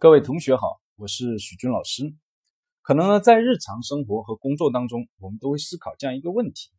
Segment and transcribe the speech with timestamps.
[0.00, 2.14] 各位同学好，我是许军老师。
[2.82, 6.70] 可能呢，在日常生活和工作当中，我们都会思考这样一个问题，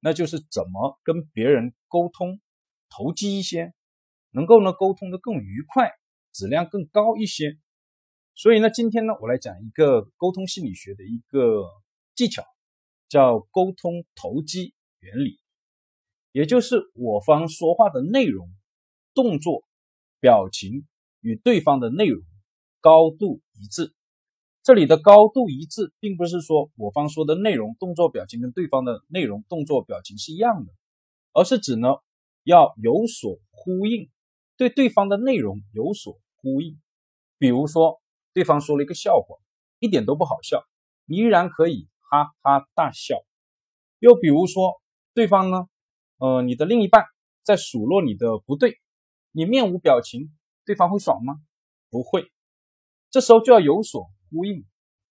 [0.00, 2.40] 那就是怎么跟别人沟通
[2.88, 3.72] 投机一些，
[4.32, 5.92] 能够呢沟通的更愉快，
[6.32, 7.56] 质量更高一些。
[8.34, 11.68] 所以呢，今天呢，我来讲一个沟通心理学的一个
[12.16, 12.42] 技巧，
[13.08, 15.38] 叫沟通投机原理，
[16.32, 18.50] 也就是我方说话的内容、
[19.14, 19.62] 动作、
[20.18, 20.84] 表情
[21.20, 22.24] 与对方的内容。
[22.80, 23.94] 高度一致，
[24.62, 30.72] 这里的高度一致，并不是说我方说的内容、动作、表情跟对方的内容、动作、表情是一样的，
[31.32, 31.88] 而是指呢
[32.44, 34.10] 要有所呼应，
[34.56, 36.80] 对对方的内容有所呼应。
[37.38, 38.00] 比如说，
[38.32, 39.36] 对方说了一个笑话，
[39.78, 40.64] 一点都不好笑，
[41.04, 43.16] 你依然可以哈哈大笑。
[43.98, 44.80] 又比如说，
[45.12, 45.68] 对方呢，
[46.18, 47.04] 呃，你的另一半
[47.42, 48.78] 在数落你的不对，
[49.32, 50.32] 你面无表情，
[50.64, 51.40] 对方会爽吗？
[51.90, 52.30] 不会。
[53.10, 54.64] 这时候就要有所呼应，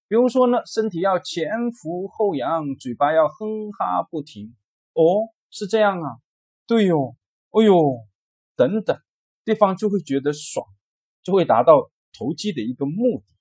[0.08, 4.56] 比如说呢，身体要前俯后仰，嘴巴要哼哈不停。
[4.94, 6.18] 哦，是这样啊，
[6.68, 7.16] 对哟，
[7.50, 7.74] 哦呦，
[8.56, 9.00] 等等，
[9.44, 10.66] 对方就会觉得爽，
[11.24, 13.34] 就会达到投机的一个目的。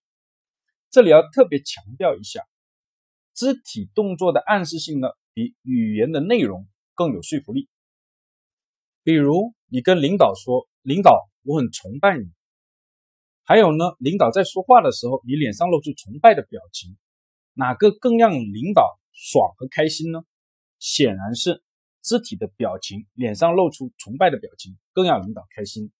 [0.90, 2.44] 这里要特别强调一下，
[3.34, 7.68] 肢体动作的暗示性呢，比语言的内容更有说服力。
[9.02, 12.32] 比如你跟领导说：“领导，我很崇拜你。”
[13.46, 16.96] 还有呢，领导在说话的时候，你脸上露出崇拜的表情，
[17.52, 20.24] 哪个更让领导爽和开心呢？
[20.78, 21.62] 显然是
[22.00, 25.92] 肢体的表情，脸上露出崇拜的表情更让领导开心。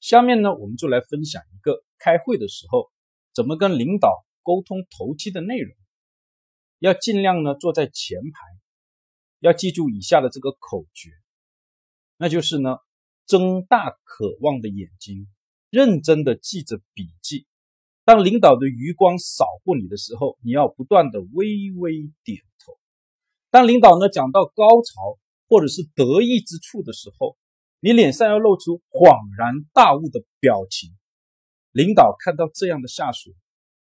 [0.00, 2.90] 下面呢，我们就来分享一个开会的时候
[3.32, 5.74] 怎么跟领导沟通投机的内容。
[6.78, 8.40] 要尽量呢坐在前排，
[9.40, 11.10] 要记住以下的这个口诀，
[12.18, 12.76] 那就是呢，
[13.26, 15.26] 睁大渴望的眼睛。
[15.70, 17.46] 认真的记着笔记。
[18.04, 22.78] 当领导的余光扫过你的时候，你要不断的微微点头。
[23.50, 25.18] 当领导呢讲到高潮
[25.48, 27.36] 或者是得意之处的时候，
[27.80, 30.96] 你脸上要露出恍然大悟的表情。
[31.72, 33.34] 领导看到这样的下属，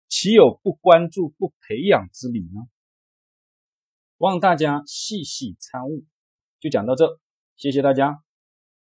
[0.09, 2.63] 岂有不关注、不培养之理呢？
[4.19, 6.05] 望大家细细参悟。
[6.61, 7.21] 就讲到这，
[7.57, 8.23] 谢谢大家。